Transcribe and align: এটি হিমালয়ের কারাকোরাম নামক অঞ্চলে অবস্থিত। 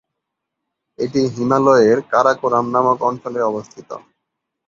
এটি 0.99 1.21
হিমালয়ের 1.33 1.97
কারাকোরাম 2.11 2.65
নামক 2.73 2.99
অঞ্চলে 3.09 3.39
অবস্থিত। 3.43 3.89